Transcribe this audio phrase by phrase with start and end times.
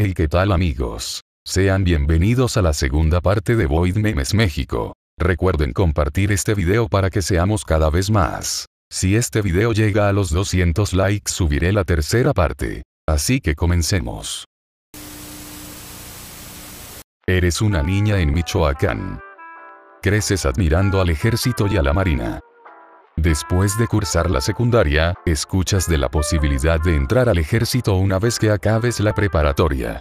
[0.00, 1.22] Hey qué tal amigos.
[1.44, 4.94] Sean bienvenidos a la segunda parte de Void Memes México.
[5.18, 8.66] Recuerden compartir este video para que seamos cada vez más.
[8.92, 12.84] Si este video llega a los 200 likes subiré la tercera parte.
[13.08, 14.44] Así que comencemos.
[17.26, 19.18] Eres una niña en Michoacán.
[20.00, 22.38] Creces admirando al ejército y a la marina.
[23.20, 28.38] Después de cursar la secundaria, escuchas de la posibilidad de entrar al ejército una vez
[28.38, 30.00] que acabes la preparatoria.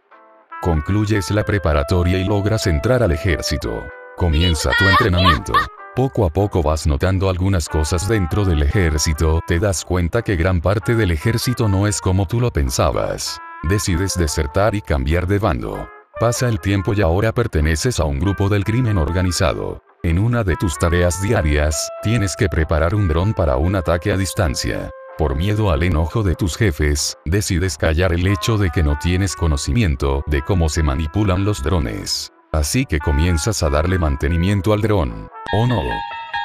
[0.61, 3.87] Concluyes la preparatoria y logras entrar al ejército.
[4.17, 5.51] Comienza tu entrenamiento.
[5.95, 10.61] Poco a poco vas notando algunas cosas dentro del ejército, te das cuenta que gran
[10.61, 13.39] parte del ejército no es como tú lo pensabas.
[13.67, 15.89] Decides desertar y cambiar de bando.
[16.19, 19.81] Pasa el tiempo y ahora perteneces a un grupo del crimen organizado.
[20.07, 24.15] En una de tus tareas diarias, tienes que preparar un dron para un ataque a
[24.15, 24.89] distancia.
[25.17, 29.35] Por miedo al enojo de tus jefes, decides callar el hecho de que no tienes
[29.35, 32.31] conocimiento de cómo se manipulan los drones.
[32.53, 35.27] Así que comienzas a darle mantenimiento al dron.
[35.51, 35.81] Oh no.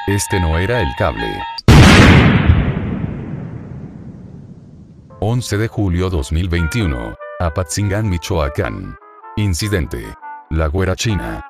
[0.07, 1.41] Este no era el cable.
[5.21, 7.15] 11 de julio 2021.
[7.39, 8.97] Apatzingán, Michoacán.
[9.37, 10.03] Incidente.
[10.49, 11.45] La güera china.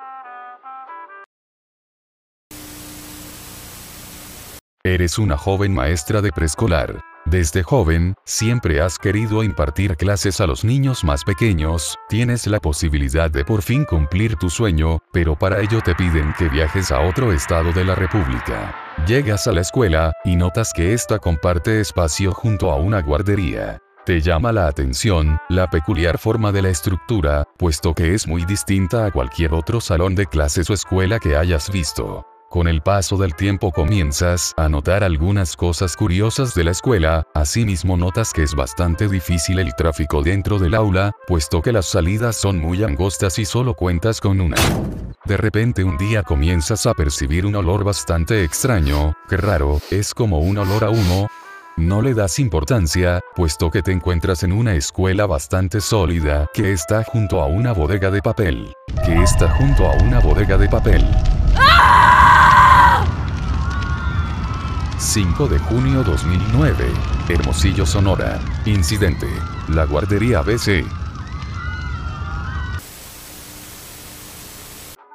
[4.85, 6.99] Eres una joven maestra de preescolar.
[7.25, 13.31] Desde joven, siempre has querido impartir clases a los niños más pequeños, tienes la posibilidad
[13.31, 17.31] de por fin cumplir tu sueño, pero para ello te piden que viajes a otro
[17.31, 18.75] estado de la República.
[19.07, 23.79] Llegas a la escuela, y notas que esta comparte espacio junto a una guardería.
[24.05, 29.05] Te llama la atención, la peculiar forma de la estructura, puesto que es muy distinta
[29.05, 32.25] a cualquier otro salón de clases o escuela que hayas visto.
[32.53, 37.97] Con el paso del tiempo comienzas a notar algunas cosas curiosas de la escuela, asimismo
[37.97, 42.59] notas que es bastante difícil el tráfico dentro del aula, puesto que las salidas son
[42.59, 44.57] muy angostas y solo cuentas con una.
[45.25, 50.37] De repente un día comienzas a percibir un olor bastante extraño, que raro, es como
[50.37, 51.31] un olor a humo,
[51.75, 57.03] no le das importancia, puesto que te encuentras en una escuela bastante sólida, que está
[57.03, 58.75] junto a una bodega de papel.
[59.03, 61.03] Que está junto a una bodega de papel.
[65.03, 66.85] 5 de junio 2009.
[67.27, 68.39] Hermosillo, Sonora.
[68.65, 69.27] Incidente.
[69.67, 70.85] La guardería BC.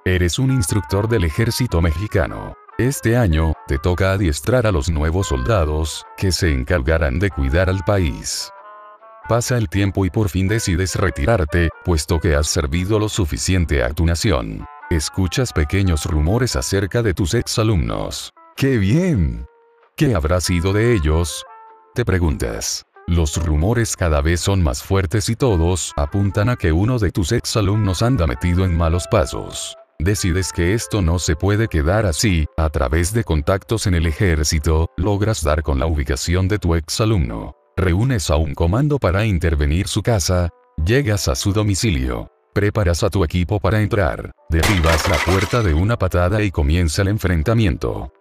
[0.04, 2.54] Eres un instructor del ejército mexicano.
[2.76, 7.82] Este año, te toca adiestrar a los nuevos soldados, que se encargarán de cuidar al
[7.84, 8.50] país.
[9.26, 13.94] Pasa el tiempo y por fin decides retirarte, puesto que has servido lo suficiente a
[13.94, 14.66] tu nación.
[14.90, 18.32] Escuchas pequeños rumores acerca de tus exalumnos.
[18.54, 19.46] ¡Qué bien!
[19.98, 21.44] ¿Qué habrá sido de ellos?
[21.92, 22.86] Te preguntas.
[23.08, 27.32] Los rumores cada vez son más fuertes y todos apuntan a que uno de tus
[27.32, 29.76] exalumnos anda metido en malos pasos.
[29.98, 34.88] Decides que esto no se puede quedar así, a través de contactos en el ejército,
[34.96, 37.56] logras dar con la ubicación de tu exalumno.
[37.76, 42.30] Reúnes a un comando para intervenir su casa, llegas a su domicilio.
[42.54, 47.08] Preparas a tu equipo para entrar, derribas la puerta de una patada y comienza el
[47.08, 48.12] enfrentamiento.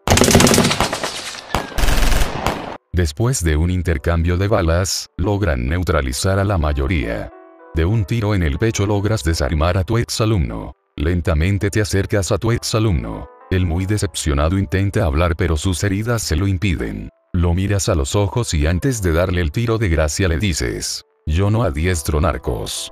[2.97, 7.31] Después de un intercambio de balas, logran neutralizar a la mayoría.
[7.75, 10.73] De un tiro en el pecho logras desarmar a tu exalumno.
[10.95, 13.29] Lentamente te acercas a tu exalumno.
[13.51, 17.09] El muy decepcionado intenta hablar pero sus heridas se lo impiden.
[17.33, 21.05] Lo miras a los ojos y antes de darle el tiro de gracia le dices,
[21.27, 22.91] yo no adiestro narcos.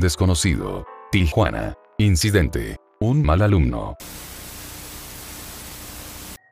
[0.00, 0.84] Desconocido.
[1.12, 1.74] Tijuana.
[1.98, 2.78] Incidente.
[2.98, 3.94] Un mal alumno.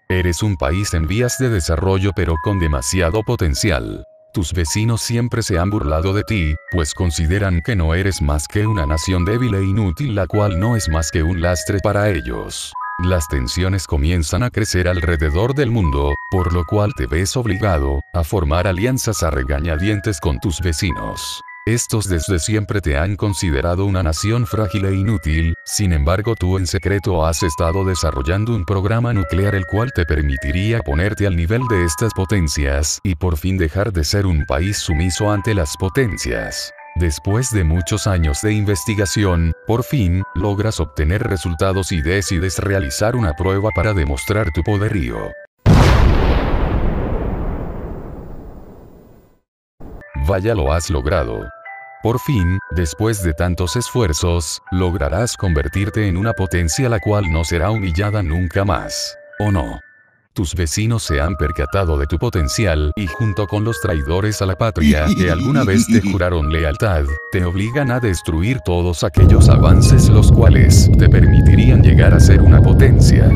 [0.09, 4.05] Eres un país en vías de desarrollo pero con demasiado potencial.
[4.33, 8.69] Tus vecinos siempre se han burlado de ti, pues consideran que no eres más que
[8.69, 12.73] una nación débil e inútil la cual no es más que un lastre para ellos.
[13.03, 18.23] Las tensiones comienzan a crecer alrededor del mundo, por lo cual te ves obligado a
[18.23, 21.43] formar alianzas a regañadientes con tus vecinos.
[21.67, 26.67] Estos desde siempre te han considerado una nación frágil e inútil, sin embargo tú en
[26.67, 31.85] secreto has estado desarrollando un programa nuclear el cual te permitiría ponerte al nivel de
[31.85, 36.73] estas potencias y por fin dejar de ser un país sumiso ante las potencias.
[36.95, 43.35] Después de muchos años de investigación, por fin, logras obtener resultados y decides realizar una
[43.35, 45.19] prueba para demostrar tu poderío.
[50.27, 51.47] Vaya lo has logrado.
[52.07, 57.73] Por fin, después de tantos esfuerzos, lograrás convertirte en una potencia la cual no será
[57.73, 59.19] humillada nunca más.
[59.41, 59.81] ¿O no?
[60.33, 64.55] tus vecinos se han percatado de tu potencial y junto con los traidores a la
[64.55, 70.31] patria que alguna vez te juraron lealtad, te obligan a destruir todos aquellos avances los
[70.31, 73.31] cuales te permitirían llegar a ser una potencia.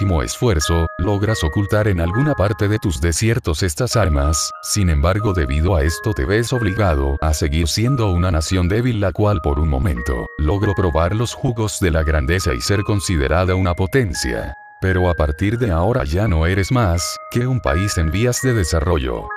[0.00, 5.76] Último esfuerzo, logras ocultar en alguna parte de tus desiertos estas armas, sin embargo debido
[5.76, 9.68] a esto te ves obligado a seguir siendo una nación débil la cual por un
[9.68, 14.54] momento, logro probar los jugos de la grandeza y ser considerada una potencia.
[14.80, 18.54] Pero a partir de ahora ya no eres más que un país en vías de
[18.54, 19.28] desarrollo.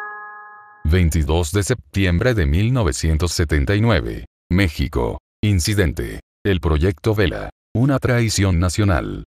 [0.86, 4.26] 22 de septiembre de 1979.
[4.50, 5.20] México.
[5.44, 6.22] Incidente.
[6.46, 7.50] El proyecto Vela.
[7.76, 9.26] Una traición nacional.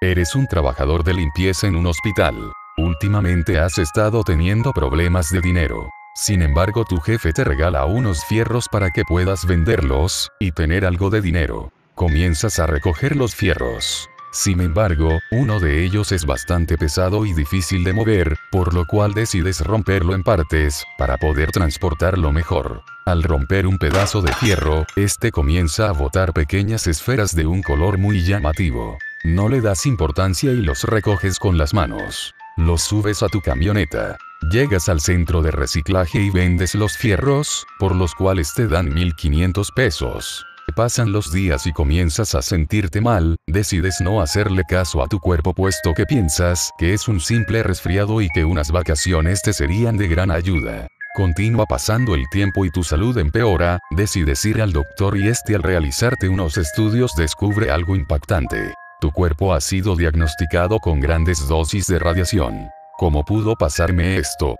[0.00, 2.52] Eres un trabajador de limpieza en un hospital.
[2.76, 5.90] Últimamente has estado teniendo problemas de dinero.
[6.14, 11.10] Sin embargo tu jefe te regala unos fierros para que puedas venderlos, y tener algo
[11.10, 11.72] de dinero.
[11.96, 14.08] Comienzas a recoger los fierros.
[14.30, 19.14] Sin embargo, uno de ellos es bastante pesado y difícil de mover, por lo cual
[19.14, 22.82] decides romperlo en partes, para poder transportarlo mejor.
[23.04, 27.98] Al romper un pedazo de fierro, este comienza a botar pequeñas esferas de un color
[27.98, 28.96] muy llamativo.
[29.24, 32.34] No le das importancia y los recoges con las manos.
[32.56, 34.16] Los subes a tu camioneta.
[34.52, 39.72] Llegas al centro de reciclaje y vendes los fierros, por los cuales te dan 1500
[39.72, 40.46] pesos.
[40.76, 45.52] Pasan los días y comienzas a sentirte mal, decides no hacerle caso a tu cuerpo
[45.52, 50.06] puesto que piensas que es un simple resfriado y que unas vacaciones te serían de
[50.06, 50.86] gran ayuda.
[51.16, 55.64] Continúa pasando el tiempo y tu salud empeora, decides ir al doctor y este al
[55.64, 58.74] realizarte unos estudios descubre algo impactante.
[59.00, 62.68] Tu cuerpo ha sido diagnosticado con grandes dosis de radiación.
[62.96, 64.56] ¿Cómo pudo pasarme esto?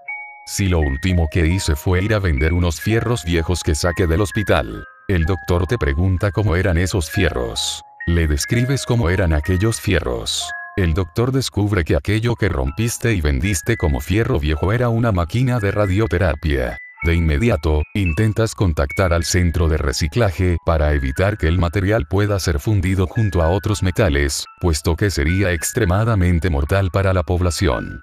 [0.46, 4.20] Si lo último que hice fue ir a vender unos fierros viejos que saqué del
[4.20, 4.84] hospital.
[5.08, 7.82] El doctor te pregunta cómo eran esos fierros.
[8.06, 10.48] Le describes cómo eran aquellos fierros.
[10.76, 15.58] El doctor descubre que aquello que rompiste y vendiste como fierro viejo era una máquina
[15.58, 16.78] de radioterapia.
[17.02, 22.58] De inmediato, intentas contactar al centro de reciclaje para evitar que el material pueda ser
[22.58, 28.00] fundido junto a otros metales, puesto que sería extremadamente mortal para la población.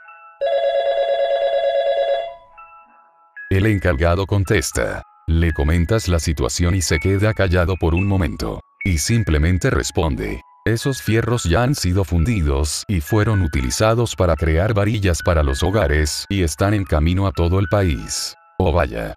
[3.49, 8.61] El encargado contesta, le comentas la situación y se queda callado por un momento.
[8.83, 10.41] Y simplemente responde.
[10.65, 16.25] Esos fierros ya han sido fundidos y fueron utilizados para crear varillas para los hogares
[16.29, 18.35] y están en camino a todo el país.
[18.67, 19.13] Oh vaya.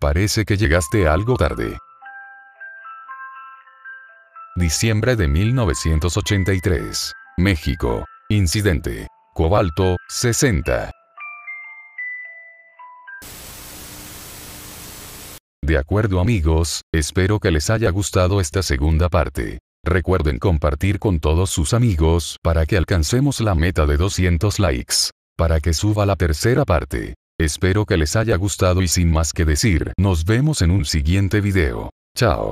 [0.00, 1.78] Parece que llegaste algo tarde.
[4.56, 7.12] Diciembre de 1983.
[7.36, 8.04] México.
[8.28, 9.06] Incidente.
[9.34, 10.90] Cobalto, 60.
[15.62, 19.60] De acuerdo amigos, espero que les haya gustado esta segunda parte.
[19.84, 25.12] Recuerden compartir con todos sus amigos para que alcancemos la meta de 200 likes.
[25.36, 27.14] Para que suba la tercera parte.
[27.40, 31.40] Espero que les haya gustado y sin más que decir, nos vemos en un siguiente
[31.40, 31.90] video.
[32.16, 32.46] Chao.